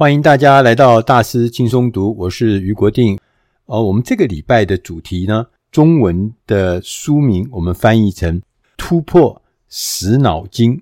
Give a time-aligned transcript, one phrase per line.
[0.00, 3.18] 欢迎大家来到大师轻松读，我是余国定。
[3.66, 8.40] 哦，我们这个礼拜的主题呢，中文的书名我们翻译成
[8.78, 10.80] “突破死脑筋”。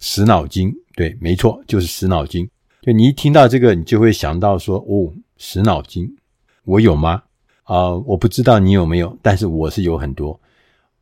[0.00, 2.48] 死脑筋，对，没错，就是死脑筋。
[2.80, 6.16] 就你一听到这个，你就会想到说：“哦，死脑筋，
[6.64, 7.24] 我有吗？”
[7.64, 10.40] 啊、我不知道你有没有，但是我是有很多。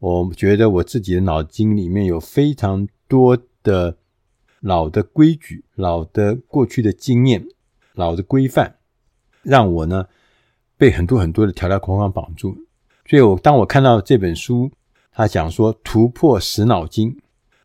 [0.00, 3.96] 我觉得我自己的脑筋里面有非常多的
[4.66, 7.46] 老的规矩、老的过去的经验、
[7.94, 8.74] 老的规范，
[9.42, 10.04] 让我呢
[10.76, 12.56] 被很多很多的条条框框绑住。
[13.08, 14.70] 所以我当我看到这本书，
[15.12, 17.16] 他讲说突破死脑筋，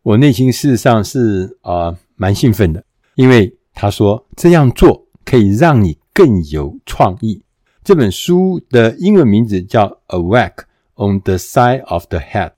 [0.03, 2.83] 我内心事实上是啊、呃、蛮兴奋的，
[3.15, 7.41] 因为他说这样做可以让你更有创意。
[7.83, 10.65] 这本书的英文名字叫 Awake。
[10.95, 12.51] On the side of the head，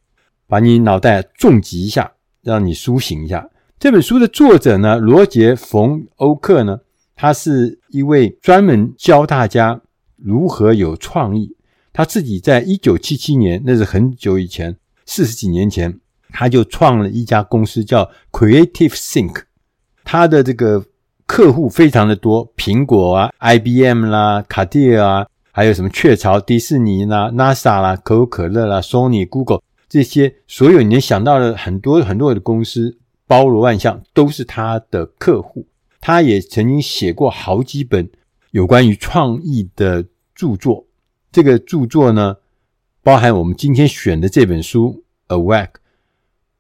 [0.48, 3.50] 把你脑袋重击一下，让你苏醒一下。
[3.84, 6.80] 这本书的作者呢，罗杰·冯·欧克呢，
[7.18, 9.82] 他是一位专门教大家
[10.16, 11.58] 如何有创意。
[11.92, 19.42] 他自己在一九七七年，那是很久以前，四十几年前，他就创了一家公司叫 Creative Think。
[20.06, 20.86] 他的这个
[21.28, 25.28] 客户非常的多，苹果啊、IBM 啦、卡地亚啊。
[25.52, 29.60] 还有什么雀巢、迪士尼啦、NASA 啦、可口可乐啦、Sony、Google
[29.90, 32.98] 这些，所有你能想到的很多很多的公司，
[33.28, 35.68] 包罗万象，都是他的客户。
[36.00, 38.10] 他也曾经写过好几本
[38.52, 40.86] 有关于创意的著作。
[41.32, 42.38] 这个著作呢，
[43.02, 45.04] 包含我们今天选的这本书
[45.36, 45.76] 《Awake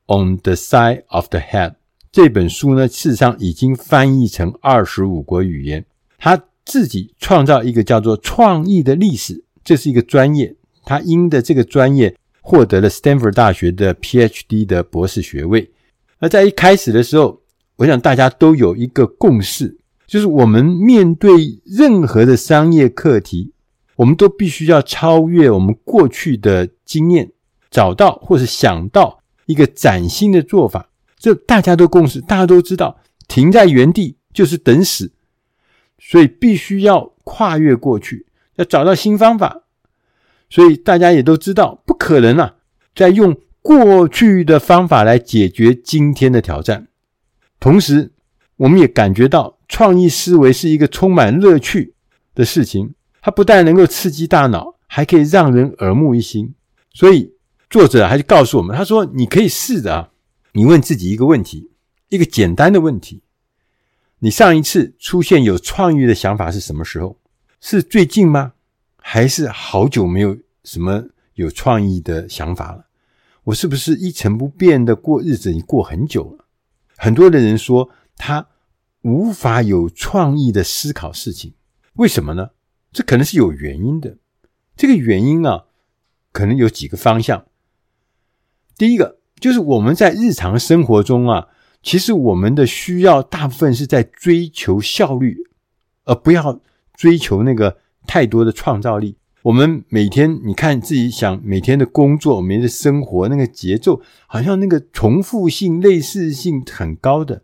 [0.08, 1.72] on the Side of the Head》。
[2.12, 5.86] 这本书呢，事实上已经翻译成二十五国语言。
[6.18, 6.44] 他。
[6.66, 10.56] 自己创造一个叫做创意的历史，这是一个专业。
[10.86, 15.70] 他因的这个专业获得了斯坦福大学的 PhD 的博士学位。
[16.24, 17.42] 而在一开始的时候，
[17.76, 23.52] 我想大家都有一个共识，就是我们面对任何的商业课题，
[23.98, 27.30] 我们都必须要超越我们过去的经验，
[27.70, 30.90] 找到或是想到一个崭新的做法。
[31.18, 35.12] 这大家都共识，大家都知道，停在原地就是等死。
[36.00, 39.64] 所以必须要跨越过去，要找到新方法。
[40.50, 42.56] 所以大家也都知道，不可能啊，
[42.96, 46.88] 再用过去的方法来解决今天的挑战。
[47.60, 48.12] 同时，
[48.58, 51.96] 我们也感觉到创意思维是一个充满乐趣
[52.36, 52.94] 的事情。
[53.22, 56.54] 它不但能够刺激大脑，还可以让人耳目一新。
[56.94, 57.34] 所以
[57.70, 60.10] 作者还是告诉我们，他说：“你可以试着啊，
[60.52, 61.72] 你问自己一个问题，
[62.10, 63.24] 一个简单的问题。”
[64.20, 67.18] 你上一次出现有创意的想法是什么时候？
[67.62, 68.54] 是最近吗？
[68.98, 72.86] 还是好久没有什么有创意的想法了？
[73.46, 76.46] 我是不是一成不变的过日子已经过很久了？
[76.98, 78.48] 很多的人说他
[79.02, 81.54] 无法有创意的思考事情，
[81.94, 82.52] 为什么呢？
[82.92, 84.18] 这可能是有原因的。
[84.76, 85.66] 这个原因啊，
[86.32, 87.46] 可能有几个方向。
[88.78, 91.48] 第一个就是我们在日常生活中啊。
[91.82, 95.50] 其实我们的需要大部分是在追求效率，
[96.06, 96.62] 而不要
[96.94, 97.78] 追求那个
[98.08, 99.18] 太多的创造力。
[99.44, 107.44] 我们每天你看自己想每天的工作、每天的生活那个节奏，好像那个重复性、类似性很高的，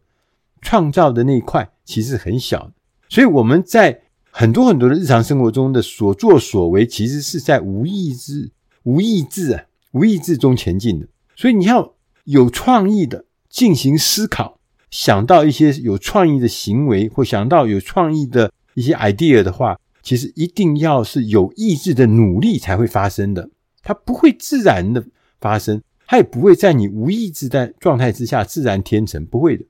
[0.62, 2.72] 创造的那一块其实很小。
[3.10, 8.52] 所以我们在很多很多的日常生活中的所作所为，其实是在无意志、
[8.84, 11.08] 无意志啊、无意志中前进的。
[11.36, 11.94] 所以你要
[12.24, 13.26] 有创意的。
[13.50, 14.60] 进行思考，
[14.92, 23.50] 想到一些有创意的行为，或想到有创意的一些 idea 的话，其实一定要是有意志的努力才会发生的。
[23.82, 25.06] 它不会自然的
[25.40, 29.66] 发生，它也不会在你无意志的状态之下自然天成，不会的。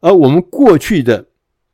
[0.00, 1.28] 而我们过去的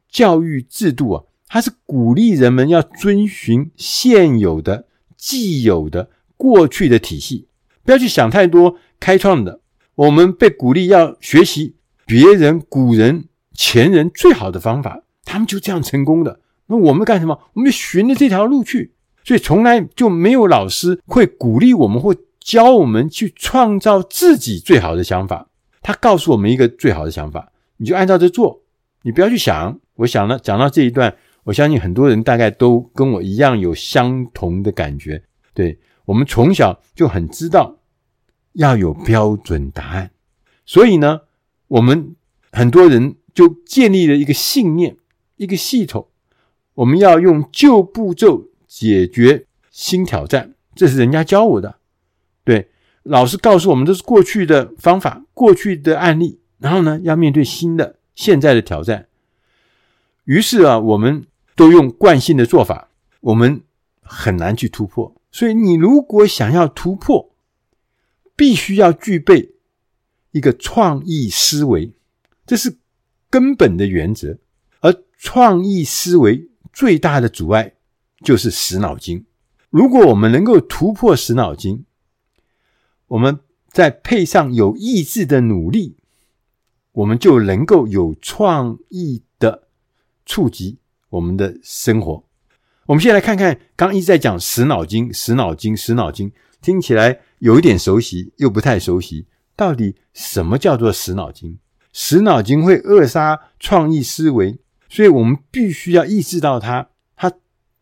[0.08, 7.48] 教育制度啊，它是鼓励人们要遵循现有的、既有的过去的体系，
[7.84, 9.60] 不要去想太多开创的。
[9.96, 11.76] 我们被鼓励要学习
[12.06, 16.40] 别人、古人、前人最好的方法，他们就这样成功的。
[16.66, 17.38] 那我们干什么？
[17.52, 18.92] 我们就循着这条路去。
[19.24, 25.48] 所以从来就没有老师会鼓励我们或教我们去创造自己最好的想法。
[25.80, 28.62] 他告诉我们一个最好的想法，你就按照这做，
[29.02, 29.78] 你不要去想。
[29.96, 31.14] 我想了，讲到这一段，
[31.44, 35.22] 我相信很多人大概都跟我一样有相同的感觉。
[35.52, 37.78] 对，我们从小就很知道。
[38.54, 40.12] 要有标准答案，
[40.64, 41.22] 所以呢，
[41.66, 42.14] 我们
[42.52, 44.96] 很多人就建立了一个信念，
[45.34, 46.06] 一个系统。
[46.74, 51.76] 我们要用旧步骤解决新挑战，这是人家教我的。
[52.44, 52.68] 对，
[53.02, 56.40] 老师告诉我们，这是过去的方法，过去的案例。
[56.58, 59.06] 然后呢，要面对新的、现在的挑战。
[60.24, 62.88] 于是啊，我们都用惯性的做法，
[63.20, 63.60] 我们
[64.00, 65.14] 很难去突破。
[65.30, 67.34] 所以，你如果想要突破，
[68.34, 69.52] 必须要具备
[70.30, 71.92] 一个创意思维，
[72.46, 72.78] 这是
[73.28, 74.38] 根本的原则。
[74.80, 77.74] 而创意思维最大的阻碍
[78.22, 79.24] 就是死脑筋。
[79.70, 81.84] 如果我们能够突破死脑筋，
[83.08, 83.40] 我们
[83.70, 85.96] 再配上有意志的努力，
[86.92, 89.68] 我们就能够有创意的
[90.26, 90.78] 触及
[91.10, 92.24] 我们的生活。
[92.86, 99.26] 我们先来看看，刚一直在讲死脑筋、死脑筋、死脑筋，听起来有一点熟悉，又不太熟悉。
[99.56, 101.58] 到底什么叫做死脑筋？
[101.92, 104.58] 死脑筋会扼杀创意思维，
[104.94, 106.86] 所以我们必须要意识到它，
[107.16, 107.32] 它，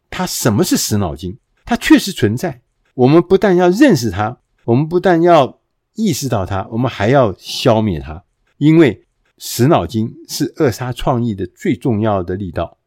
[0.09, 1.37] 它什么是死脑筋？
[1.67, 2.63] 它确实存在。
[2.95, 5.61] 我们不但要认识它，我们不但要
[5.95, 8.25] 意识到它，我们还要消灭它，
[8.57, 9.05] 因为
[9.37, 12.79] 死脑筋是扼杀创意的最重要的力道。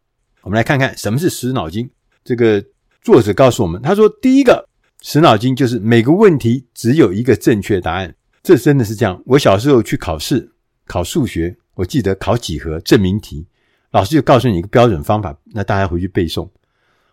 [0.42, 1.88] 我们来看看什么是死脑筋。
[2.24, 2.66] 这个
[3.04, 4.68] 作者告诉我们，他说：“第一个
[5.04, 8.16] 死脑筋就是每个问题只有一个正确答案。
[8.42, 9.22] 这真的是这样。
[9.28, 10.52] 我小时候去考试，
[10.88, 13.46] 考数学，我记得考几何证明题，
[13.96, 16.50] 老师就告诉你一个标准方法，那大家回去背诵。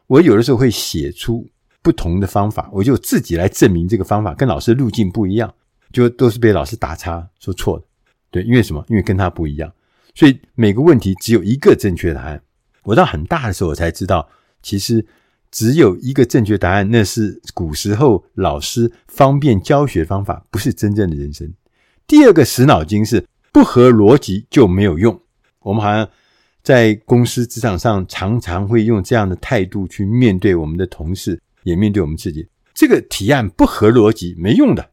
[0.09, 1.49] 我有的时候会写出
[1.81, 5.55] 不同的方法，我就自己来证明这个方法跟老师路径不一样，
[5.93, 7.85] 就都是被老师打叉说错的。
[8.33, 8.85] 对，因为什么？
[8.89, 9.73] 因为跟他不一样，
[10.13, 12.43] 所以每个问题只有一个正确答案。
[12.83, 14.29] 我到很大的时候，我才知道。”
[14.61, 15.07] 其实
[15.53, 21.49] 只有一个正确答案，那是古时候老师方便教学方法，不是真正的人生。
[22.09, 25.21] 第二个死脑筋是不合逻辑就没有用。
[25.61, 26.09] 我们好像
[26.63, 32.47] 在公司职场上常常会用这样的态度去面对我们的同事，也面对我们自己。
[32.75, 34.91] 这个提案不合逻辑，没用的。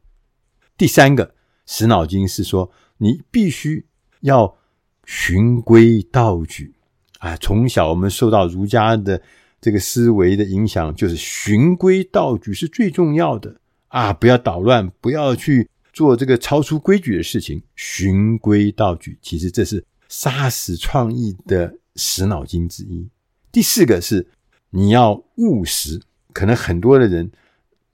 [0.77, 1.35] 第三个
[1.65, 3.85] 死脑筋是说，你必须
[4.21, 4.57] 要
[5.05, 6.73] 循规蹈矩
[7.19, 7.37] 啊！
[7.37, 9.21] 从小我们受到儒家的。
[9.61, 13.53] 这个思维的影响就是循规蹈矩是最重要的
[13.89, 14.13] 啊！
[14.13, 17.61] 不要捣乱，不要去做这个超出规矩的事情。
[17.75, 23.07] 循规蹈矩，其实这是杀死创意的死脑筋之一。
[23.53, 24.27] 第四个是
[24.71, 26.01] 你要务实，
[26.33, 27.31] 可能很多的人，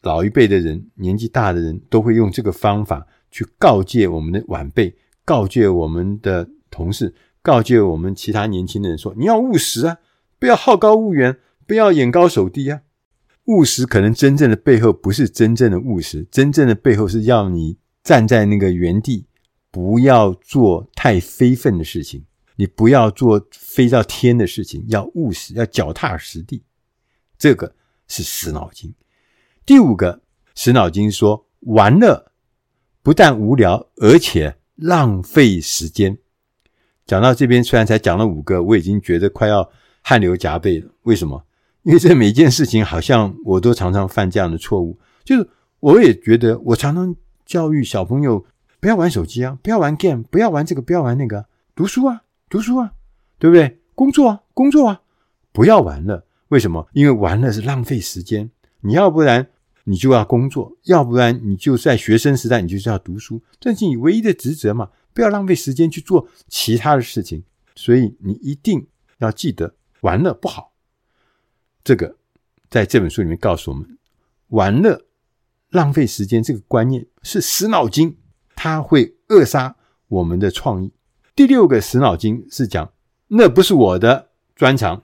[0.01, 7.13] 老一辈的人，年纪大的人都会用这个方法去告诫我们的晚辈，告诫我们的同事，
[7.44, 9.97] 告诫我们其他年轻的人说：你要务实啊，
[10.39, 11.38] 不要好高骛远。
[11.67, 12.81] 不要眼高手低啊！
[13.45, 19.25] 务实可能真正的背后不是真正的务实，真正的背后是要你站在那个原地，
[19.75, 22.24] 不要做太非分的事情，
[22.56, 26.63] 你不要做飞到天的事情，要务实，要脚踏实地。
[27.38, 27.75] 这个
[28.07, 28.94] 是死脑筋。
[29.66, 30.22] 第五个
[30.56, 32.31] 死脑筋说，玩乐
[33.04, 36.18] 不但无聊，而且浪费时间。
[37.06, 39.69] 讲到这边，虽然才讲了五个，我已经觉得快要
[40.01, 40.89] 汗流浃背了。
[41.01, 41.45] 为什么？
[41.83, 44.98] 因为这每件事情，好像我都常常犯这样的错误。
[45.25, 45.50] 就是
[45.81, 47.13] 我也觉得，我常常
[47.45, 48.45] 教育小朋友
[48.80, 52.94] 不要玩手机啊，不要玩 game，不要玩这个，不要玩那个，读书啊，读书啊，
[53.39, 53.80] 对不对？
[53.95, 55.01] 工作啊，工作啊，
[55.51, 56.25] 不要玩了。
[56.50, 56.88] 为什么？
[56.94, 58.51] 因为玩了是浪费时间。
[58.81, 59.48] 你要不然
[59.86, 64.92] 你就要工作，要不然你就在学生时代，你就是要读书，这是你唯一的职责嘛。
[65.13, 67.44] 不要浪费时间去做其他的事情。
[67.75, 68.86] 所以你一定
[69.18, 70.74] 要记得，玩乐不好。
[71.83, 72.16] 这个
[72.70, 73.98] 在这本书里面告诉我们，
[74.50, 75.05] 玩乐
[75.70, 78.17] 浪费时间这个观念是死脑筋，
[78.55, 79.75] 它会扼杀
[80.07, 80.91] 我们的创意。
[81.35, 82.91] 第六个死脑筋是讲，
[83.27, 85.03] 那不是我的专长。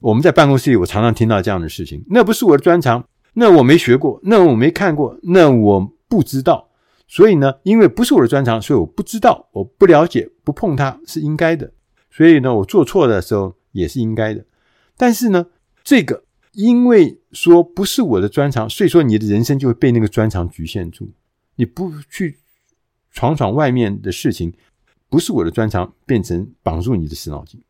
[0.00, 6.68] 我们在办公室里，我常常听到这样的事情，那不是我的专长，那我没学过，那我没看过，那我不知道。
[7.08, 11.72] 所以呢，因为不是我的专长，所以我不知道，我不了解，不碰它是应该的。
[12.10, 14.44] 所以呢，我做错的时候也是应该的。
[14.96, 15.46] 但是呢，
[15.82, 21.10] 这个因为说不是我的专长，所以说你的人生就会被那个专长局限住。
[21.56, 22.40] 你不去
[23.14, 24.52] 闯闯外面的事情，
[25.08, 27.62] 不是我的专长，变成绑住你的死脑筋。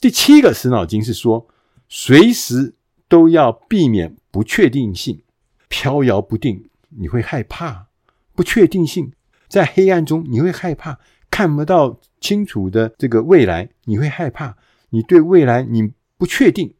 [0.00, 1.46] 第七个死脑筋是说，
[1.88, 2.74] 随时
[3.06, 5.22] 都要避免不确定性，
[5.68, 7.86] 飘摇不定，你会害怕
[8.34, 9.12] 不确定性，
[9.46, 10.98] 在黑暗中你会害怕
[11.30, 14.56] 看不到清楚的这个未来，你会害怕，
[14.90, 16.74] 你对未来你不确定。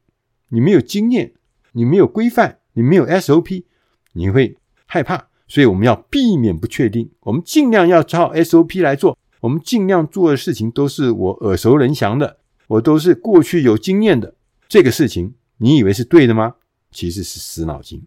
[0.48, 1.32] 你没有经验，
[1.72, 3.64] 你没有规范，你没有 SOP，
[4.12, 5.28] 你会害怕。
[5.52, 9.18] 所以我们要避免不确定，我们尽量要照 SOP 来做。
[9.40, 14.34] 我们尽量做的事情都是我耳熟能详的，我都是过去有经验的。
[14.66, 16.54] 这个事情你以为是对的吗？
[16.90, 18.02] 其实是死脑筋。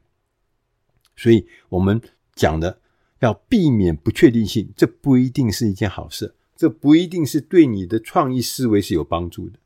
[1.16, 2.02] 所以我们
[2.34, 2.80] 讲的
[3.20, 9.60] 要避免不确定性，这不一定是一件好事，这不一定是对你的创意思维是有帮助的。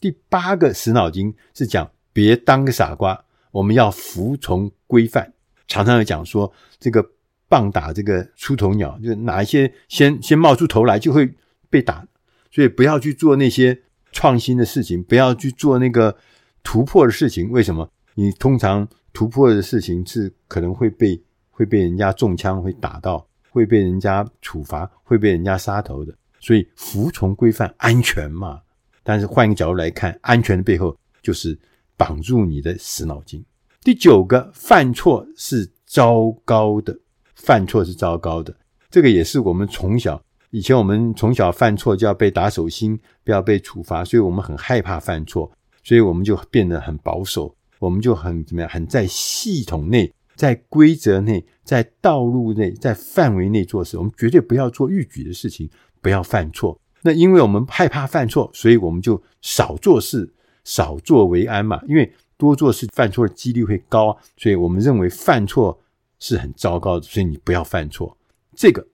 [0.00, 5.33] 第八个死脑筋是讲别当个傻瓜，我们要服从规范。
[5.68, 7.04] 常常有讲说，这个
[7.48, 11.34] 棒打这个出头鸟，就哪一些先先冒出头来就会
[11.70, 12.06] 被打，
[12.50, 16.16] 所以不要去做那些创新的事情，不要去做那个
[16.62, 17.50] 突破的事情。
[17.50, 17.90] 为什么？
[18.14, 26.14] 你通常突破的事情是可能会被会被人家中枪，会打到，会被人家处罚，会被人家杀头的。
[26.38, 28.60] 所以服从规范，安全嘛。
[29.02, 31.58] 但是换一个角度来看，安全的背后就是
[31.96, 33.44] 绑住你的死脑筋。
[33.84, 36.98] 第九个，犯错是糟糕的，
[37.34, 38.56] 犯错是糟糕的。
[38.90, 55.68] 这个也是我们从小以前，我们从小犯错就要被打手心，不要被处罚，所以我们很害怕犯错，所以我们就变得很保守，我们就很怎么样，很在系统内，在规则内，在道路内，在范围内做事，我们绝对不要做逾矩的事情。
[56.00, 56.78] 不要犯错。
[57.02, 61.80] 那因为我们害怕犯错，所以我们就少做事，少做为安嘛。
[61.86, 65.80] 因为多做事，犯错的几率会高，所以我们认为犯错
[66.18, 67.06] 是很糟糕的。
[67.06, 68.16] 所以你不要犯错，
[68.54, 68.86] 这个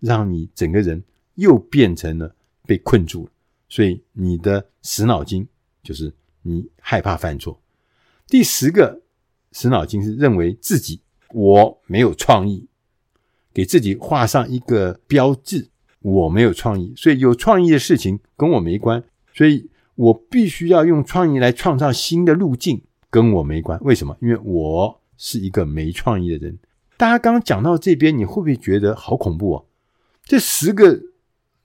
[0.00, 1.02] 让你整个人
[1.34, 2.34] 又变成了
[2.66, 3.30] 被困住了。
[3.68, 5.46] 所以你的死脑筋
[5.82, 6.12] 就是
[6.42, 7.60] 你害怕犯错。
[8.26, 9.02] 第十个
[9.52, 11.00] 死脑筋是认为自己
[11.32, 12.66] 我没有创意，
[13.52, 15.68] 给自己画上一个标志。
[16.00, 23.78] 我没有创意，所以有创意的事情跟我没关，所以我必须要用创意来创造新的路径，跟我没关。
[23.82, 24.16] 为什么？
[24.20, 26.58] 因为我是一个没创意的人。
[26.96, 29.64] 大家刚刚讲到这边，你会不会觉得好恐怖啊？
[30.24, 31.00] 这十个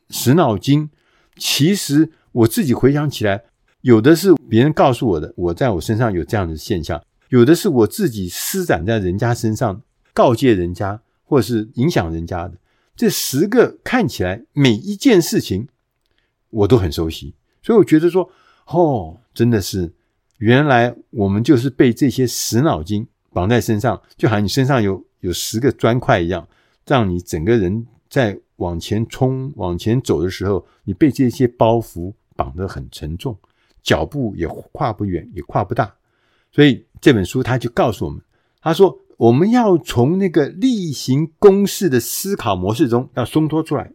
[0.10, 0.90] 死脑筋，
[1.38, 3.44] 其实我自己回想起来，
[3.82, 9.82] 有的是别人告诉我的，我在我身上有这样的现象；有的是我自己施展在人家身上，
[10.14, 12.58] 告诫人家，或是影响人家的。
[12.96, 15.70] 这十个看起来每一件事情
[16.50, 17.34] 我都很熟悉，
[17.70, 18.28] 所以我觉得说，
[18.66, 19.94] 哦，真的是，
[20.40, 26.48] 原来我们就是被这些死脑筋绑在身上，就好像你身上有有十个砖块一样，
[26.88, 33.38] 让你整个人在往前冲、往前走的时候，你被这些包袱绑得很沉重，
[33.84, 35.94] 脚步也跨不远，也跨不大。
[36.52, 38.20] 所以这本书他就告诉我们，
[38.64, 39.00] 他说。
[39.20, 43.92] 我们要从那个例行公事的思考模式中要松脱出来，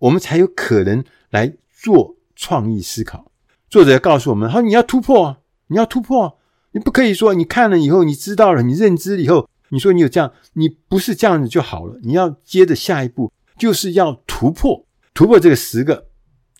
[0.00, 3.30] 我们才有可能来做创意思考。
[3.68, 6.38] 作者告诉我们：“他说你要突破啊，你要突破，
[6.72, 12.00] 你不可以说你看了以后，你知道了，你认知以后，你说你有这样，你不是这样子就好了。
[12.02, 16.06] 你要接着下一步，就是要突破，突破这个十个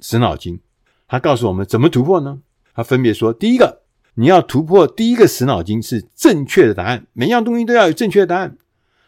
[0.01, 0.61] 死脑筋。
[1.09, 2.41] 他告诉我们怎么突破呢？
[2.75, 3.81] 他分别说：第一个。”
[4.15, 8.59] 你要突破第一个死脑筋是正确的答案，每样东西都要有正确的答案。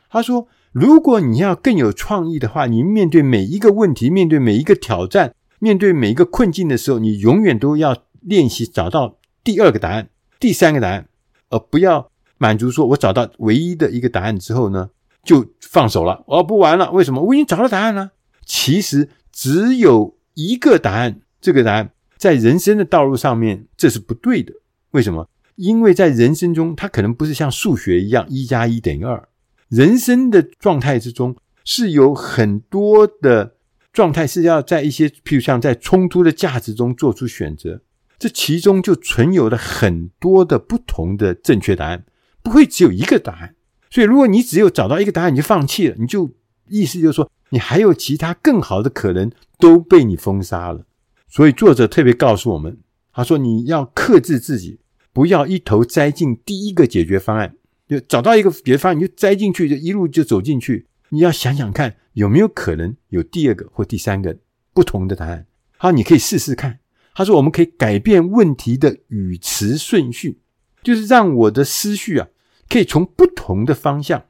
[0.08, 10.08] 他说，如果你要更有创意的话，你面对每一个问题，面对每一个挑战，面对每一个困境的时候，你永远都要练习找到第二个答案、
[10.40, 11.06] 第三个答案，
[11.50, 14.90] 而不要满足说我找到唯一的一个答案之后呢，
[15.22, 16.90] 就放手了，我不玩了。
[16.90, 17.22] 为什么？
[17.22, 18.10] 我已经找到答案了。
[18.44, 24.52] 其实只有一个答案，这个答案在人生的道路上面，这是不对的。
[24.90, 25.28] 为什么？
[25.54, 29.28] 因为在人生中，它可能不是像数学一样一加一等于二。
[29.68, 33.54] 人生的状态之中是有很多的
[33.92, 37.82] 状态是要在一些，譬如像在冲突的价值中做出选择。
[38.18, 42.04] 这其中就存有了很多的不同的正确答案，
[42.42, 43.54] 不会只有一个答案。
[43.90, 46.30] 所以，如果你只有找到一个答案你就放弃了，你就
[46.68, 50.86] 意思就是说，你还有其他更好的可能都被你封杀了。
[51.28, 52.78] 所以，作者特别告诉我们，
[53.12, 54.78] 他说你要克制自己。
[55.14, 57.54] 不要一头栽进第一个解决方案，
[57.86, 60.86] 就找到一个解决方案，你就栽进去，就一路就走进去。
[61.12, 64.36] 你要想想看，有没有可能有第二个或第三个
[64.72, 65.46] 不同的答案？
[65.76, 66.80] 好，你可以试试看。
[67.14, 70.40] 他说，我们可以改变问题的语词顺序，
[70.82, 72.28] 就是让我的思绪啊，
[72.68, 74.24] 可以从不同的方向。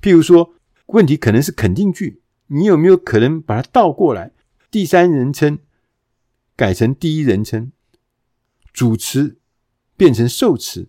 [0.00, 0.54] 譬如说，
[0.86, 4.32] 问题可能是肯定句，你有没有可能把它倒过来，
[4.70, 5.58] 第三人称
[6.56, 7.72] 改成第一人称，
[8.72, 9.38] 主词。
[9.96, 10.88] 变成受词，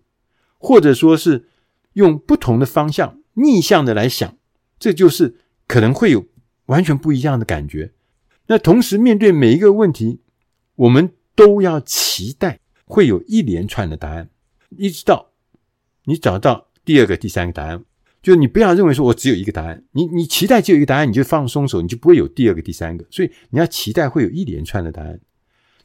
[0.57, 1.47] 或者说是
[1.93, 4.35] 用不同的方向逆向的来想，
[4.79, 5.35] 这就是
[5.67, 6.25] 可能会有
[6.67, 7.93] 完全不一样的感觉。
[8.47, 10.19] 那同时面对每一个问题，
[10.75, 14.29] 我们都要期待会有一连串的答案，
[14.77, 15.31] 一直到
[16.05, 17.83] 你找到第二个、第三个答案。
[18.21, 23.05] 就是你不要认为说我只有一个答案，你你期待只有一个答案，你就放松手，你就不会有第二个、第三个。
[23.09, 25.19] 所以你要期待会有一连串的答案，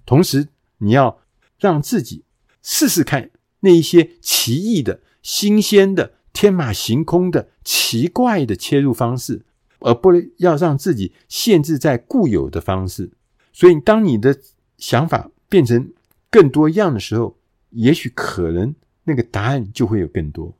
[0.06, 1.23] 同时你要
[1.59, 2.25] 让自己。
[2.62, 3.30] 试试看
[3.61, 9.42] 那一些奇异的、新鲜的、天马行空的、奇怪的切入方式，
[9.80, 13.10] 而不要让自己限制在固有的方式。
[13.52, 14.38] 所以，当你的
[14.78, 15.92] 想法变成
[16.30, 17.37] 更多样的时候，
[17.70, 20.56] 也许可能那个答案就会有更多。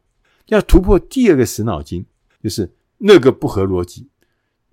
[0.47, 2.05] 要突破第二个死脑筋，
[2.43, 4.09] 就是那个不合逻辑。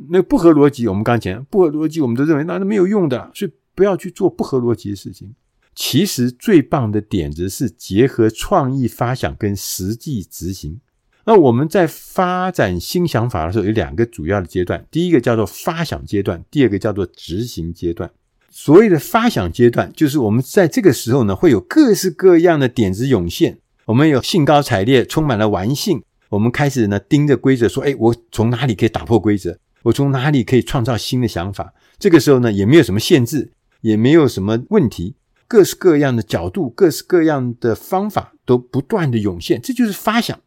[0.09, 5.33] 那个不合逻辑，我们刚讲不合逻辑，我们都认为那是没有用的，所以不要去做不合逻辑的事情。
[5.73, 10.79] 其实最棒的点子是结合创意发想跟实际执行。
[11.27, 18.09] 那我们在发展新想法的时候，有两个主要的阶段，第一个叫做发想阶段，第二个叫做执行阶段。
[18.49, 29.59] 所谓的发想阶段，就是我们在这个时候呢，会有各式各样的点子涌现，我们有兴高采烈，充满了玩性，我们开始呢盯着规则说：“哎，我从哪里可以打破规则？
[29.83, 40.39] 我从哪里可以创造新的想法？”这个时候呢，也没有什么限制，也没有什么问题，各式各样的角度，各式各样的方法都不断的涌现，这就是发想。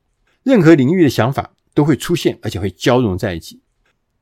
[0.43, 3.61] 任何领域的想法都会出现，而且会交融在一起。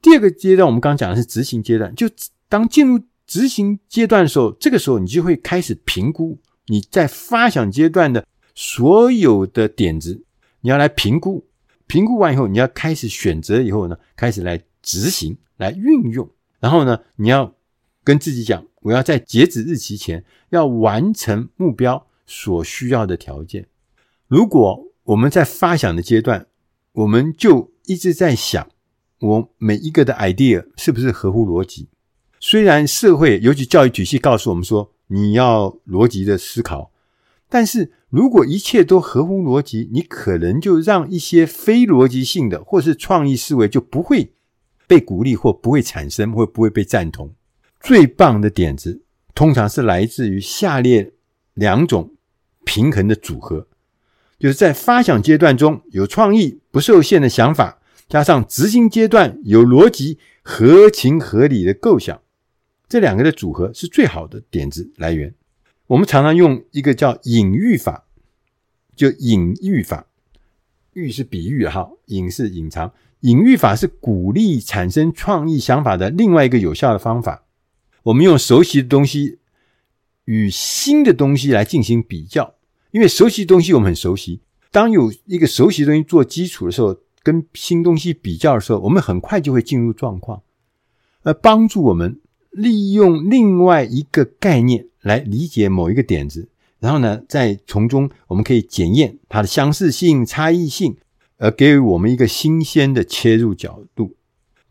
[0.01, 2.09] 第二个阶段，我们刚刚讲的是执行阶段，就
[2.49, 3.01] 当进入。
[3.29, 10.25] 执行阶段的时候，这个时候你就会开始评估你在发想阶段的所有的点子，
[10.63, 11.47] 你要来评估，
[11.87, 16.27] 评估完以后，你要开始选择，以后呢，开始来执行、来运用，
[16.59, 17.55] 然后呢，你要
[18.03, 23.67] 跟自己讲，我要在截止日期前要完成目标所需要的条件。
[24.27, 26.47] 如果我们在发想的阶段，
[26.93, 28.69] 我们就一直在想，
[29.21, 31.89] 我每一个的 idea 是不是合乎逻辑？
[32.39, 36.93] 虽然社会，尤其教育体系告诉我们说，你要逻辑的思考，
[37.49, 44.35] 但是如果一切都合乎逻辑，你可能就让一些非逻辑性的或是创意思维就不会
[44.87, 47.35] 被鼓励，或不会产生，或不会被赞同。
[47.81, 49.03] 最棒的点子
[49.35, 51.15] 通常是来自于下列
[51.55, 52.13] 两种
[52.67, 53.67] 平衡的组合，
[54.39, 62.21] 就是在发想阶段中有创意、不受限的想法，加上执行阶段有逻辑、合情合理的构想。
[62.89, 65.35] 这两个的组合是最好的点子来源。
[65.89, 68.05] 我们常常用一个叫隐喻法，
[68.95, 70.07] 就隐喻法，
[70.93, 72.93] 喻是比喻哈，隐是隐藏。
[73.21, 77.45] 隐喻法是鼓励产生创意想法的另外一个有效的方法。
[78.05, 79.39] 我们用熟悉的东西
[80.27, 82.55] 与新的东西来进行比较，
[82.99, 84.41] 因为熟悉的东西我们很熟悉。
[84.73, 90.43] 当有一个熟悉的东西做基础的时候，跟新东西比较的时候，我们很快就会进入状况，
[91.23, 92.19] 而帮助我们。
[92.51, 96.49] 利用另外一个概念来理解某一个点子，
[96.81, 100.97] 然后呢，再从中我们可以检验它的相似性、差异性，
[101.37, 104.17] 而给予我们一个新鲜的切入角度。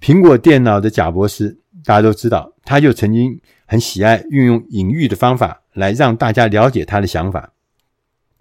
[0.02, 7.54] 苹果电脑的贾博士，大家都知道，他就曾经很喜爱运用隐喻的方法来让大家了解他的想法。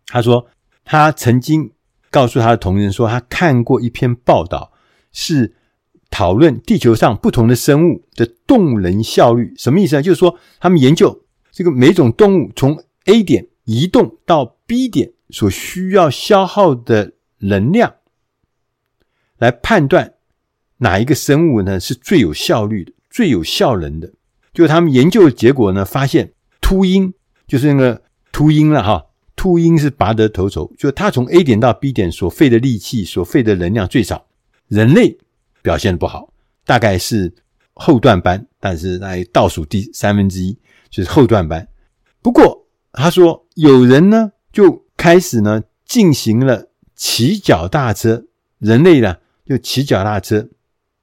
[0.06, 0.46] 他说，
[0.84, 1.72] 他曾经
[2.10, 4.72] 告诉他的同仁说，他看过一篇报道
[5.12, 5.54] 是。
[6.08, 10.02] 讨论地球上不同的生物的动能效率，什么意思呢？
[10.02, 17.96] 就是说，他们研究这个每种动物从 A 点移动到 B 点所需要消耗的能量，
[19.36, 20.14] 来判断
[20.78, 24.12] 哪一个生物呢是最有效率的、最有效能的。
[24.54, 27.12] 就他们研究的结果呢，发现秃鹰
[27.48, 29.05] 就是那个秃鹰了哈，
[29.46, 34.26] 秃鹰是拔得头筹，就他从 A 点到 B 点所费的力气、所费的能量最少，
[34.66, 35.16] 人类。
[35.62, 36.32] 表现不好，
[36.64, 37.32] 大概是
[37.74, 40.56] 后段班，但是在倒数第三分之一
[40.90, 41.68] 就是后段班。
[42.22, 48.24] 不过他说，有人呢就开始呢进行了骑脚踏车，
[48.58, 50.48] 人类呢就骑脚踏车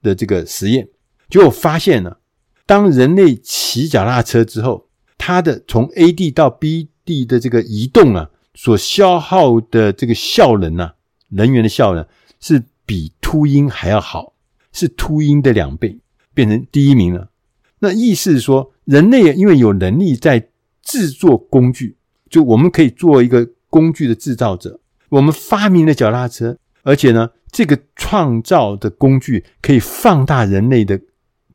[0.02, 0.88] 的这个实验，
[1.30, 2.20] 结果发现了，
[2.66, 10.96] 当人类骑脚踏车之后，它的从 A 地到 B 地的这个移动啊，所消耗的这个效能啊，
[11.30, 12.06] 能源的效能
[12.40, 14.34] 是比秃鹰还要好。
[14.76, 16.00] 是秃鹰的两倍，
[16.34, 17.30] 变成第一名了。
[17.78, 20.50] 那意思是说，人类因为有能力在
[20.82, 21.96] 制作工具，
[22.28, 24.80] 就我们可以做一个工具的制造者。
[25.10, 31.00] 我们发明了脚踏车，而且呢，这个创造的工具可以放大人类的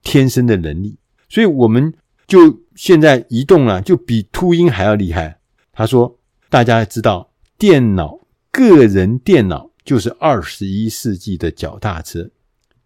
[0.05, 0.97] 天生的能力，
[1.29, 1.93] 所以我们
[2.29, 5.41] 就现在移动了，就比秃鹰还要厉害。
[5.73, 6.18] 他说，
[6.51, 12.31] 大家知道，电脑，个人电脑就是二十一世纪的脚踏车。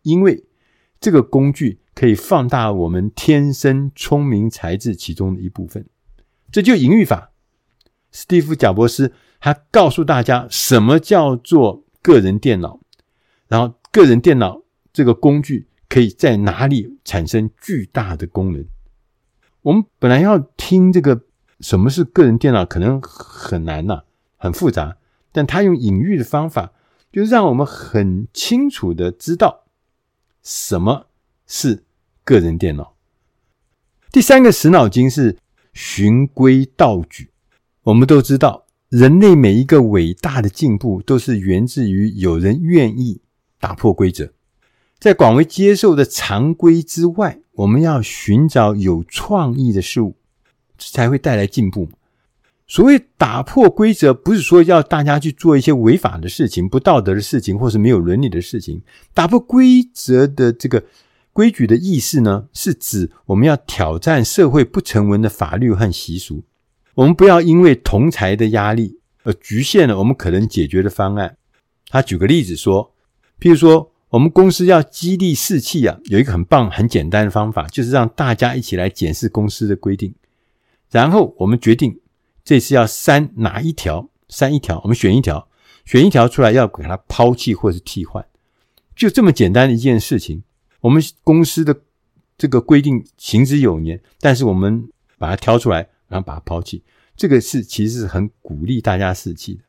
[0.03, 0.44] 因为
[1.01, 5.87] 这个工具可以放大我们天生聪明才智其中的一部分，
[6.51, 7.31] 这就隐喻法。
[8.11, 12.81] 史蒂夫·贾伯斯他告诉大家什么叫做个人电脑，
[13.46, 18.66] 然后个人电脑这个工具可以在哪里产生巨大的功能。
[19.62, 21.22] 我们本来要听这个
[21.62, 24.03] 什么是个人电脑，可能很难呐、
[24.37, 24.98] 很复杂，
[25.31, 26.72] 但他用隐喻的方法，
[27.11, 29.64] 就让我们很清楚的知道。
[30.42, 31.07] 什么
[31.46, 31.85] 是
[32.25, 32.94] 个人电脑？
[34.11, 35.38] 第三个死脑筋是
[35.72, 37.31] 循规蹈矩。
[37.85, 43.20] 我们都知道，人类每一个伟大的进步，都是源自于有人愿意
[43.59, 44.33] 打破规则，
[44.98, 50.16] 在广为接受的常规之外，我们要寻找有创意的事物，
[50.90, 51.88] 才会带来进步。
[52.66, 58.80] 所谓打破规则，不是说要大家去做一些违法的事情、不道德的事情，或是没有伦理的事情。
[59.12, 60.82] 打破规则的这个
[61.34, 66.44] 规矩的意思呢，是指我们要挑战社会不成文的法律和习俗。
[66.94, 71.36] 我们不要因为同侪的压力而局限了我们可能解决的方案。
[71.88, 72.94] 他举个例子说，
[73.38, 80.14] 譬如说，我们公司要激励士气啊，有一个很棒、很简单的方法，就是让大家一起来检视公司的规定，
[80.92, 81.98] 然后我们决定
[82.44, 85.48] 这次要删哪一条，删一条，我们选一条，
[85.85, 88.24] 选一条出来要给它抛弃或是替换，
[88.94, 90.44] 就这么简单的一件事情。
[90.83, 91.81] 我们公司的
[92.38, 95.88] 这个规定行之有年，但是我们把它挑出来。
[96.12, 96.85] 然后把它抛弃，
[97.16, 99.61] 这个是其实是很鼓励大家士气的。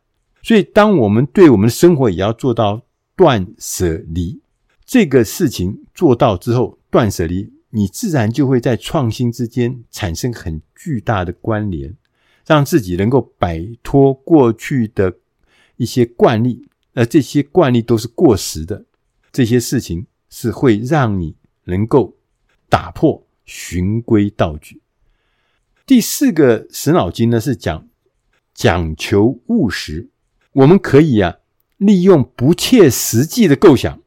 [0.41, 2.81] 所以，当我们对我们的生活也要做到
[3.15, 4.41] 断舍离
[4.83, 11.95] 这个事情做到之后，断舍离，你自然就会在创新之间产生很巨大的关联，
[12.45, 15.15] 让自己能够摆脱过去的
[15.77, 18.85] 一些惯例，而这些惯例都是过时的。
[19.31, 22.15] 这些事情是会让你能够
[22.69, 24.79] 打破循规蹈矩。
[25.87, 27.87] 第四个死脑筋呢，是讲
[28.53, 30.09] 讲求务实。
[30.51, 31.37] 我们可以啊，
[31.77, 33.99] 利用不切实际的构想，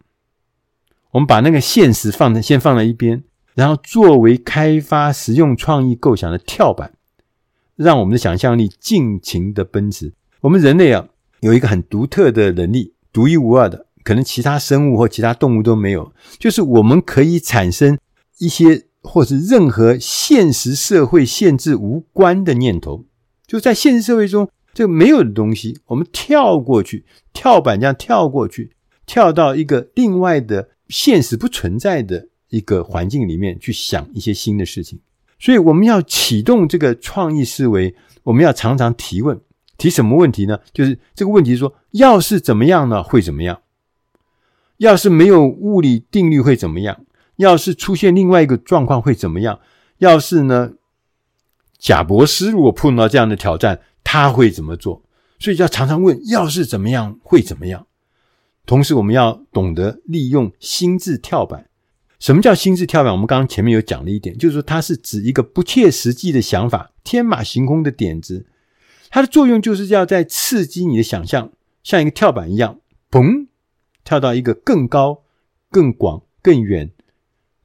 [1.10, 3.24] 我们把那个现实放在先放在一边，
[3.56, 6.92] 然后作为开发实用创意构想的跳板，
[7.74, 10.12] 让我们的想象力尽情的奔驰。
[10.42, 11.08] 我们人类啊，
[11.40, 17.98] 有一个很独特的能力，独一无二的，可能其他生物或其他动物都没有，就是我们可以产生
[18.38, 18.84] 一些。
[19.08, 23.04] 或是任何现实社会限制无关的念头，
[23.46, 28.72] 就在现实社会中，这个没有的东西，我们跳过去，跳板这样跳过去，
[29.06, 34.98] 跳到一个另外的现实不存在的一个环境里面去想一些新的事情。
[35.38, 39.38] 所以我们要启动这个创意思维，我们要常常提问，
[39.76, 40.58] 提什么问题呢？
[40.72, 43.02] 就是这个问题说，要是怎么样呢？
[43.02, 43.60] 会怎么样？
[44.78, 47.04] 要是没有物理定律会怎么样？
[47.36, 49.60] 要是出现另外一个状况会怎么样？
[49.98, 50.72] 要是呢？
[51.78, 55.02] 贾伯斯如果碰到这样的挑战，他会怎么做？
[55.38, 57.86] 所以要常常问：要是怎么样会怎么样？
[58.64, 61.68] 同时，我们要懂得利用心智跳板。
[62.18, 63.12] 什么叫心智跳板？
[63.12, 68.46] 我们刚刚前面有讲了一点，就是说它是指一个不切实际的想法，天马行空的点子。
[69.10, 71.52] 它的作用就是要在刺激你的想象，
[71.82, 73.46] 像一个跳板一样，嘣，
[74.04, 75.24] 跳到一个更高、
[75.70, 76.90] 更广、更远。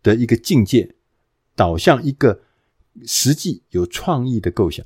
[0.04, 0.96] 的一个境界，
[1.56, 2.42] 导向一个
[3.06, 4.84] 实际有创意的构想。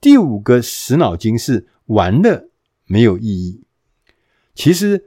[0.00, 2.48] 第五个死脑筋是玩乐
[2.86, 3.64] 没有意义。
[4.54, 5.06] 其实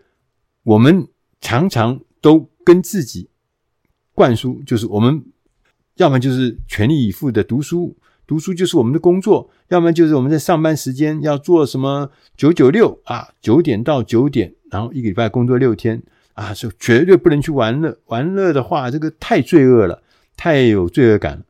[0.64, 1.08] 我们
[1.40, 3.30] 常常都跟自己
[4.14, 5.24] 灌输，就是我们
[5.96, 7.96] 要么就是全力以赴的读书，
[8.28, 16.04] 读书就是我们的工作；要么就是我们在上班时间要做什么九九六啊，九点到九点，然后一个礼拜工作六天。
[16.36, 17.98] 啊，就绝对不能去玩乐。
[18.08, 20.04] 玩乐的话，这个太罪恶了，
[20.36, 21.46] 太有罪恶感了。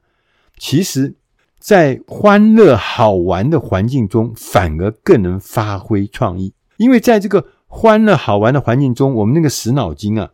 [0.59, 1.15] 其实，
[1.57, 6.53] 在欢乐好玩的环境中，反而更能发挥创意。
[6.77, 10.29] 因为在这个欢乐好玩的环境中，我们那个死脑筋啊，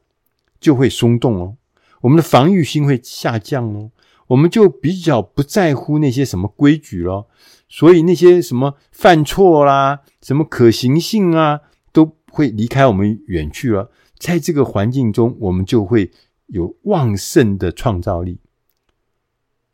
[0.61, 1.57] 就会松动哦，
[1.99, 3.91] 我们的防御心会下降哦，
[4.27, 7.27] 我们就比较不在乎那些什么规矩咯。
[7.67, 13.89] 所以那些什么犯错啦，什么可行性啊，都会离开我们远去了。
[14.17, 16.11] 在这个环境中，我们就会
[16.47, 18.39] 有旺盛的创造力。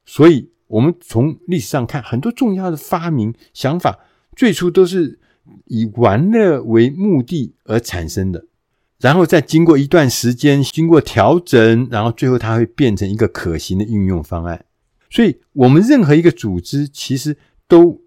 [0.05, 3.99] 所以，我们从历史上看，很多重要的发明想法，
[4.35, 5.19] 最初都是
[5.65, 8.45] 以玩乐为目的而产生的。
[8.99, 14.65] 然后，再经过一段时间，经过调整，然后最后它会变成一个可行的应用方案。
[15.09, 18.01] 所以，我们任何一个组织，其实都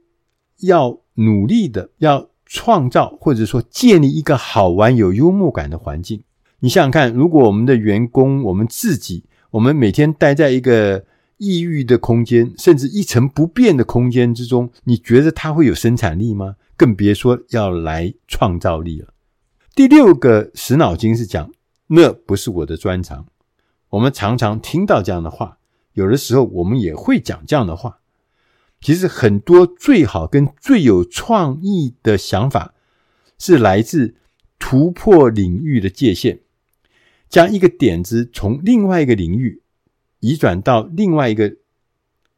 [0.61, 6.25] 要努力的要创造，或者说建立一个好玩、有幽默感的环境。
[6.59, 11.05] 你想想看，如果我们的员工、我们自己，我们每天待在一个
[11.39, 16.57] 抑郁的空间，甚至一成不变的空间之中，你觉得他会有生产力吗？
[16.77, 19.09] 更别说要来创造力了。
[19.75, 21.51] 第六个死脑筋是讲，
[21.87, 23.27] 那不是我的专长。
[23.91, 25.59] 我们常常听到这样的话，
[25.93, 28.01] 有的时候我们也会讲这样的话。
[28.81, 32.75] 其实很多最好跟最有创意的想法，
[33.39, 34.17] 是来自
[34.59, 36.41] 突破领域的界限。
[37.29, 39.63] 将一个点子从另外一个领域
[40.19, 41.57] 移转到另外一个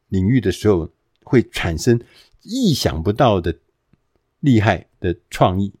[0.07, 0.91] 领域的时候，
[1.23, 1.99] 会产生
[2.43, 3.57] 意想不到的
[4.39, 5.73] 厉害的创意。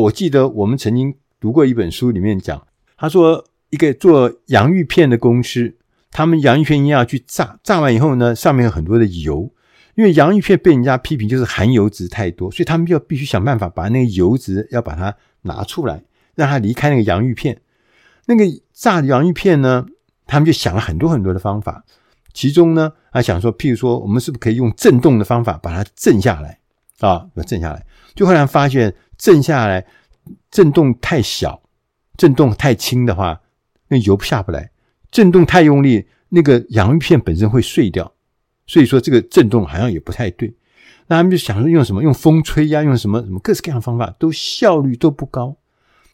[0.00, 5.76] 我记得我们曾经读过一本书，里面讲，他说一个做洋芋片的公司，
[6.10, 9.52] 他们洋芋片一定要去炸，炸完以后呢，上面有很多的油，
[9.94, 16.02] 因为洋芋片被人家批评就是含油脂太多，所以他们要必须想办法把那个油脂要把它拿出来，
[16.34, 17.60] 让它离开那个洋芋片。
[18.26, 19.86] 那个炸洋芋片呢，
[20.26, 21.84] 他们就想了很多很多的方法。
[22.32, 26.58] 其中呢，他想说，譬如说，我们是不是可以用震动的方法把它震下来
[26.98, 27.18] 啊？
[27.34, 29.86] 把它震下来，就忽然发现震下来，
[30.50, 31.62] 震动太小，
[32.16, 33.40] 震动太轻的话，
[33.88, 34.70] 那油下不来；
[35.10, 38.12] 震动太用力，那个洋芋片本身会碎掉。
[38.66, 40.54] 所以说，这个震动好像也不太对。
[41.06, 42.02] 那他们就想说，用什么？
[42.02, 42.82] 用风吹呀？
[42.82, 45.56] 用什么什么各式各样方法，都效率都不高。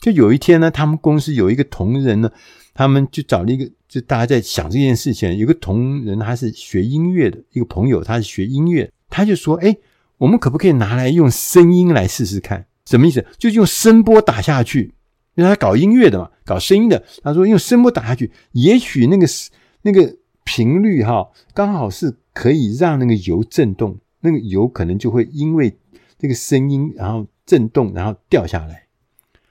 [0.01, 2.31] 就有一天呢，他们公司有一个同仁呢。
[2.73, 5.37] 他们就找了一个，就大家在想这件事情。
[5.37, 9.77] 有个同仁，他是学音乐的一个朋友，他是学音乐，他就说：“哎，
[10.21, 12.67] 我们可不可以拿来用声音来试试看？
[12.87, 13.25] 什么意思？
[13.37, 14.95] 就用声波打下去，
[15.35, 17.05] 因为他搞音乐的嘛，搞声音的。
[17.23, 19.27] 他说用声波打下去，也许那个
[19.83, 25.79] 那个频率哈，刚好是可以让那个油震动，那个油可能就会因为
[26.19, 28.87] 这个声音然后震动，然后掉下来。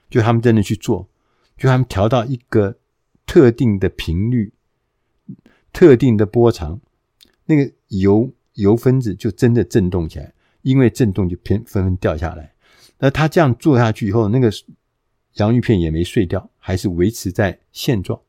[0.08, 1.08] 就他们真的去做，
[1.56, 2.76] 就他们调到一个。”
[3.26, 4.52] 特定的频率，
[5.72, 6.80] 特定的波长，
[7.44, 12.52] 那个油油分子就真的震动起来，因为震动就偏纷纷掉下来。
[12.98, 14.52] 那他这样做下去以后，那个
[15.34, 18.20] 洋芋片也没碎掉，还是维持在现状。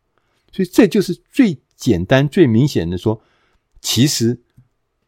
[0.51, 3.21] 所以这就是最简单、最明显的说，
[3.81, 4.39] 其实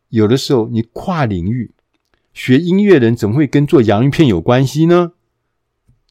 [0.10, 1.72] 有的时候你跨领域
[2.34, 5.14] 学音乐的人怎么会跟做洋芋片有关系呢？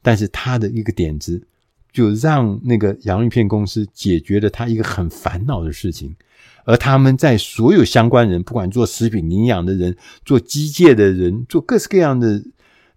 [0.02, 1.46] 但是他的一个点子。
[1.92, 6.16] 就让那个洋芋片公司解决了他一个很烦恼的事情，
[6.64, 12.42] 而他们在所有相关人，不管做食品营养的人、做机械的人、做各式各样的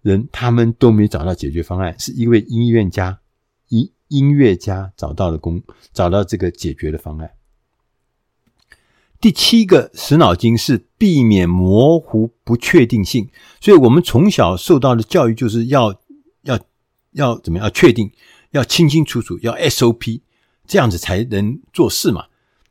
[0.02, 1.98] 人，他们都没找到解决方案。
[1.98, 3.20] 是一位音乐家，
[3.68, 7.30] 音音乐家找到了工，找到这个解决的方案。
[9.20, 13.28] 第七个死脑筋是避免模糊不确定性，
[13.60, 15.98] 所以我们从小受到的教育就是要
[16.42, 16.60] 要
[17.12, 17.66] 要怎么样？
[17.66, 18.12] 要确定。
[18.52, 20.22] 要清清楚楚，要 SOP，
[20.66, 22.26] 这样子才能做事嘛。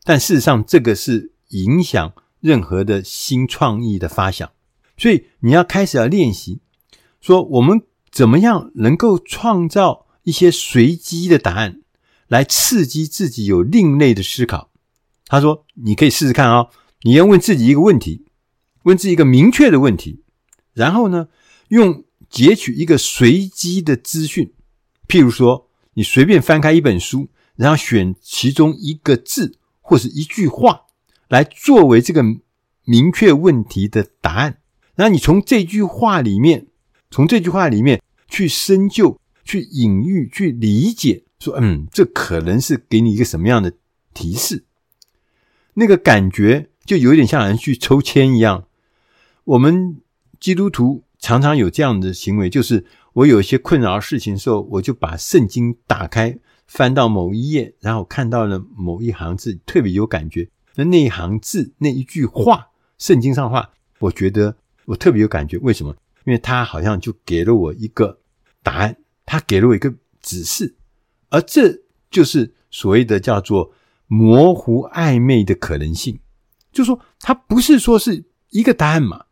[0.05, 4.49] 但事实上，这个是影响任何的新创意的发想。
[4.97, 6.61] 所以你要开始要练习，
[7.19, 11.81] 说我们怎么样能够创造一些随机的答案，
[12.29, 14.69] 来刺激自己有另类的思考。
[15.25, 16.69] 他说：“你可以试试看、哦，
[17.01, 18.25] 你要问自己一个问题，
[18.83, 20.21] 问自己一个明确的问题，
[20.73, 21.27] 然后呢，
[21.67, 24.53] 用截取一个随机的资讯，
[25.07, 30.81] 譬如说。”你随便翻开一本书，然后选其中一个字或是一句话
[31.29, 32.23] 来作为这个
[32.85, 34.57] 明确问题的答案，
[34.95, 36.65] 然后你从这句话里面，
[37.11, 43.73] 从这句话里面去深究、去隐喻、去理解，说，嗯，这可能是给你一个什么样的
[44.13, 44.65] 提示？
[45.75, 48.65] 那个感觉就有点像人去抽签一样。
[49.43, 50.01] 我们
[50.39, 52.85] 基督徒常常有这样的行为，就是。
[53.15, 56.37] 我有一些困扰的事情的时候，我就把圣经打开，
[56.67, 60.49] 翻到某一页，然后看到了某一行字，特别有感觉。
[60.75, 65.57] 那那一行字，那一句话，圣经上的话，我觉得我特别有感觉。
[65.59, 65.95] 为什么？
[66.25, 68.19] 因为他好像就给了我一个
[68.63, 70.75] 答案，他给了我一个指示，
[71.29, 73.71] 而这就是所谓的叫做
[74.07, 76.19] 模糊暧昧的可能性。
[76.71, 79.27] 就说，它不是说是一个答案嘛，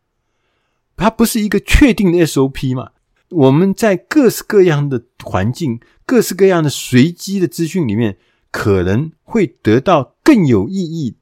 [0.96, 2.92] 它不是一个确定的 SOP 嘛。
[3.34, 8.16] 我们在各式各样的环境、各式各样的随机的资讯里面，
[8.52, 11.16] 可能会得到更有意义，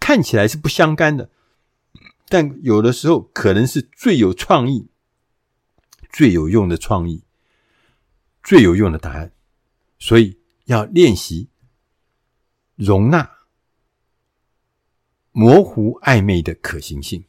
[0.00, 1.30] 看起来是不相干的，
[2.28, 4.88] 但有的时候可能是最有创意、
[6.10, 7.22] 最有用的创意、
[8.42, 9.32] 最有用的答案。
[9.98, 11.48] 所以要练习
[12.76, 13.30] 容纳
[15.32, 17.24] 模糊暧昧的可行性。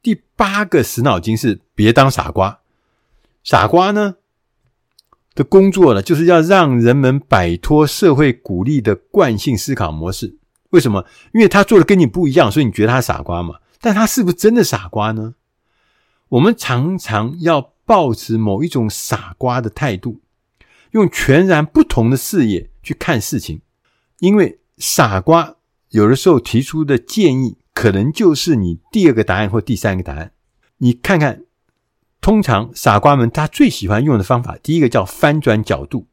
[0.00, 2.62] 第八个死脑筋是别当傻瓜。
[3.42, 4.16] 傻瓜呢
[5.34, 10.36] 的工作呢，就是要让人们摆脱社会鼓励的惯性思考模式。
[10.70, 11.04] 为什么？
[11.32, 13.56] 因为他做的跟你不一样，所以你觉得他傻瓜嘛？
[13.80, 15.34] 但他是不是真的傻瓜呢？
[16.28, 20.20] 我们常常要抱持某一种傻瓜的态度，
[20.90, 23.62] 用全然不同的视野去看事情。
[24.18, 25.56] 因为傻瓜
[25.88, 30.32] 有的时候提出的建议，可能就是你第二个答案或第三个答案。
[30.78, 31.44] 你看看。
[32.20, 36.06] 通常傻瓜们他最喜欢用的方法，第一个叫翻转角度，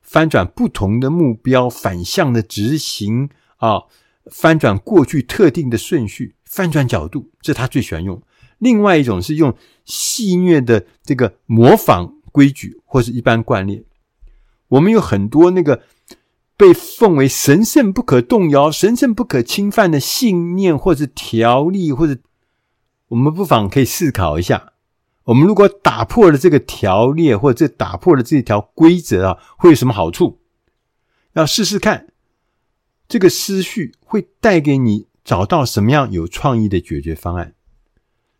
[0.00, 3.82] 翻转不同的目标，反向的执行啊，
[4.30, 8.22] 翻转过去特定的顺序，翻转角度，这他最喜欢用。
[8.58, 13.84] 另外一种是用戏谑的这个模仿规矩或是一般惯例。
[14.68, 15.82] 我们有很多那个
[16.56, 22.18] 被奉为神圣不可动摇、神圣不可侵犯的信念，或者条例，或者
[23.08, 24.72] 我们不妨可以思考一下：
[25.28, 30.40] 我们如果打破了这个条例，或者打破了这条规则啊，会有什么好处？
[31.34, 32.06] 要试试看，
[33.06, 37.54] 这个思绪会带给你找到什么样有创意的解决方案。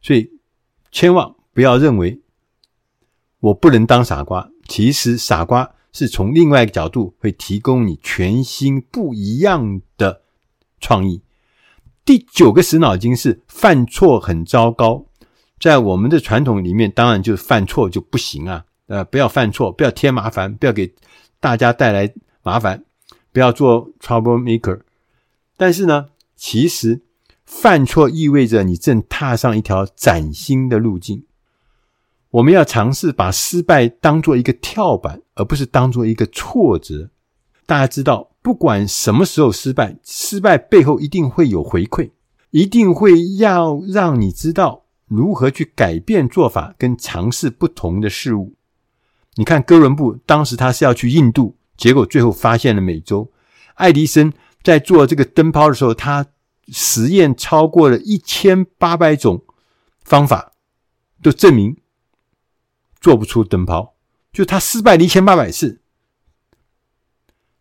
[0.00, 0.30] 所以，
[0.90, 2.22] 千万不要认为
[3.40, 4.50] 我不能当傻瓜。
[4.66, 10.22] 其实，傻瓜是从另外一个角度会提供你全新不一样的
[10.80, 11.20] 创意。
[12.06, 15.04] 第九个死脑筋是犯错很糟糕，
[15.60, 18.64] 在我们的传统里面，当然就是犯错就不行啊！
[18.86, 20.94] 呃，不要犯错，不要添麻烦，不要给
[21.40, 22.84] 大家带来麻烦，
[23.32, 24.80] 不要做 trouble maker。
[25.56, 27.02] 但是呢，其实。
[27.50, 31.24] 犯错意味着你正踏上一条崭新的路径。
[32.28, 37.08] 我们要尝试把失败当做一个跳板，而不是当做一个挫折。
[37.64, 42.10] 大家知道，不管什么时候失败，失败背后一定会有回馈，
[42.50, 48.54] 一定会要让你知道如何去改变做法，跟尝试不同的事物。
[49.34, 53.30] 你看哥伦布当时他是要去印度，结果最后发现了美洲。
[53.74, 56.26] 爱迪生在做这个灯泡的时候，他。
[56.70, 59.42] 实验超过了一千八百种
[60.04, 60.52] 方法，
[61.22, 61.78] 都证明
[63.00, 63.94] 做不出灯泡，
[64.34, 65.80] 就他失败了一千八百次。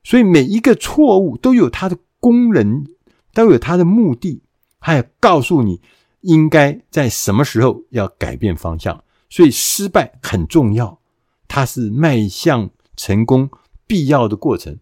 [0.04, 2.86] 所以每一个错误都有它的功能，
[3.34, 4.44] 都有它的目的，
[4.80, 5.82] 还有告诉你
[6.28, 9.04] 应该在什么时候要改变方向。
[9.30, 11.00] 所以失败很重要，
[11.48, 13.50] 它是迈向成功
[13.88, 14.78] 必要的过程。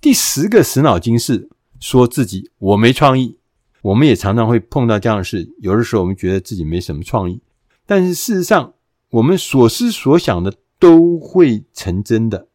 [0.00, 1.50] 第十个死脑筋是。
[1.80, 3.36] 说自己我没创意，
[3.82, 5.54] 我们也常常会碰到这样的事。
[5.58, 7.42] 有的时候我们觉得自己没什么创意，
[7.84, 8.72] 但是事实上，
[9.10, 12.48] 我们所思所想的都会成真的。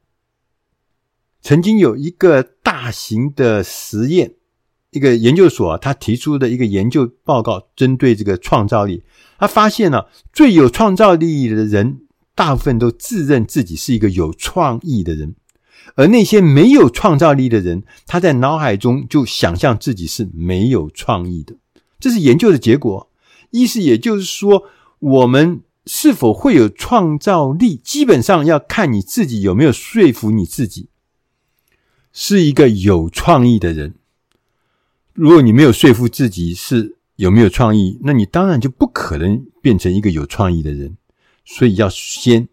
[1.42, 4.34] 曾经有一个大型的实验，
[4.92, 9.04] 一个研究所啊，他提出的一个研究报告，针对这个创造力，
[9.38, 12.02] 他发现呢，最有创造力的人，
[12.34, 15.36] 大部分都自认自己是一个有创意的人。
[15.96, 21.56] 而那些没有创造力的人，他在脑海中就想象自己是没有创意的，
[22.00, 23.12] 这是研究的结果。
[23.52, 24.64] 意思也就是说，
[25.00, 30.90] 我们是否会有创造力，基本上要看你自己有没有说服你自己
[32.12, 33.96] 是一个有创意的人。
[35.20, 40.96] 如果你没有说服自己是有没有创意，那你当然就不可能变成一个有创意的人。
[41.44, 42.48] 所以要先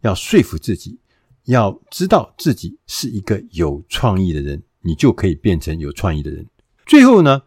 [0.00, 0.98] 要说服自己。
[1.44, 6.46] 要知道自己是一个有创意的人，你就可以变成有创意的人。
[6.86, 7.42] 最后呢，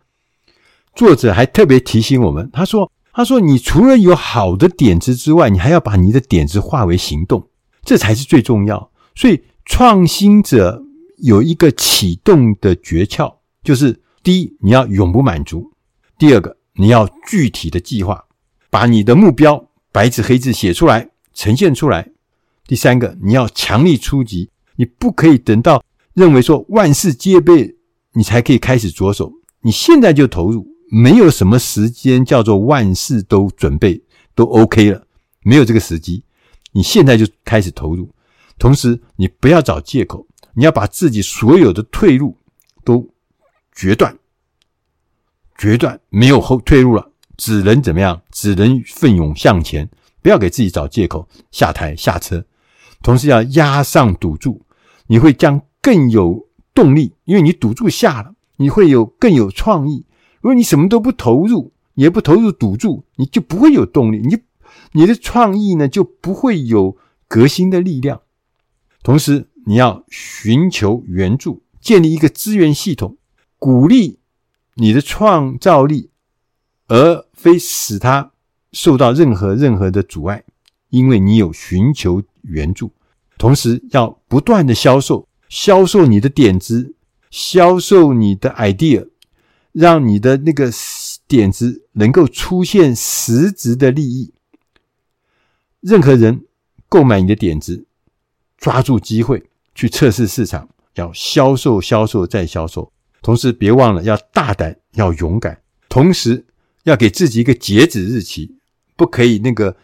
[0.96, 7.50] 作者还特别提醒我们，他说：“他说，你除了有好的点子之外，你还要把你的点子化为行动，
[7.84, 8.92] 这才是最重要。
[9.16, 10.86] 所以，创新者
[11.18, 15.72] 有一个启动的诀窍，就是第一，你要永不满足；
[16.18, 18.26] 第二个，你要具体的计划，
[18.70, 22.10] 把你的目标白纸黑字写出来，呈现出来。”
[22.68, 27.76] 第三个，你要强力出击，你不可以等到认为说万事皆备，
[28.14, 29.32] 你才可以开始着手。
[29.62, 34.02] 你现在就投入，没有什么时间叫做万事都准备
[34.36, 35.08] 都 OK 了，
[35.44, 36.24] 没有这个时机。
[36.72, 38.08] 你现在就开始投入，
[38.60, 42.38] 同时你不要找借口，你要把自己所有的退路
[42.84, 43.10] 都
[43.80, 44.20] 决断，
[45.58, 48.22] 决断没有后退路了，只能怎么样？
[48.30, 49.90] 只能奋勇向前，
[50.22, 52.46] 不要给自己找借口，下台下车。
[53.02, 54.66] 同时要押上赌注，
[55.08, 60.06] 你会将更有动力，因为你赌注下了，你会有更有创意。
[60.42, 64.38] 如果你什么都不投入，也不投入赌注，你就不会有动力，你
[64.92, 66.98] 你的创意呢就不会有
[67.30, 68.20] 革新的力量。
[69.04, 73.16] 同时，你要寻求援助，建立一个资源系统，
[73.60, 74.18] 鼓励
[74.74, 76.10] 你的创造力，
[76.88, 78.32] 而非使它
[78.72, 80.44] 受到任何任何的阻碍，
[80.90, 82.24] 因为你有寻求。
[82.44, 82.94] 援助，
[83.38, 86.96] 同时要不断的销售，销售你的点子，
[87.30, 89.10] 销售你的 idea，
[89.74, 90.72] 让你的那个
[91.28, 94.34] 点子能够出现实质的利益。
[95.82, 96.46] 任何人
[96.88, 97.86] 购买你的点子，
[98.58, 102.94] 抓住机会去测试市场，要销售，销售再销售。
[103.22, 106.46] 同时别忘了要大胆，要勇敢，同时
[106.84, 108.56] 要给自己一个截止日期，
[108.96, 109.76] 不可以那个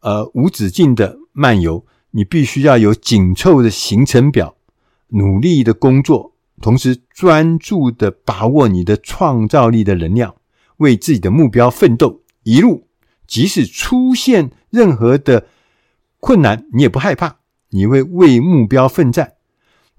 [0.00, 1.18] 呃无止境的。
[1.36, 4.54] 漫游，你必须要有紧凑的行程表，
[5.08, 10.36] 努力的工作，同时专注的把握你的创造力的能量，
[10.76, 12.86] 为自己的目标奋斗，一路
[13.26, 15.48] 即使出现任何的
[16.20, 17.38] 困难，你也不害怕，
[17.70, 19.32] 你会为目标奋战，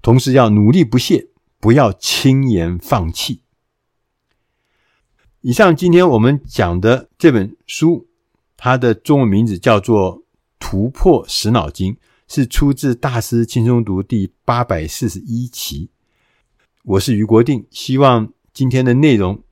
[0.00, 1.28] 同时要努力不懈，
[1.66, 3.42] 不要轻言放弃。
[5.40, 8.06] 以上今天我们讲的这本书，
[8.56, 10.18] 它的中文名字叫做
[10.60, 11.94] 《突破死脑筋》，
[12.28, 15.90] 是出自《大师轻松读》第八百四十一期。
[16.84, 19.42] 我是于国定，希望今天的内容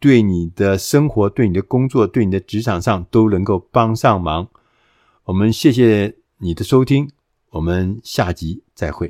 [0.00, 4.48] 对你的生活、对你的工作、对你的职场上都能够帮上忙。
[5.24, 7.10] 我们谢谢你的收听，
[7.50, 9.00] 我们下集再会。